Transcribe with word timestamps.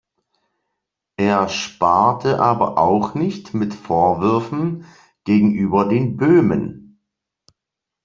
Er 1.17 1.47
sparte 1.47 2.39
aber 2.39 2.79
auch 2.79 3.13
nicht 3.13 3.53
mit 3.53 3.75
Vorwürfen 3.75 4.85
gegenüber 5.25 5.85
den 5.87 6.17
Böhmen. 6.17 6.99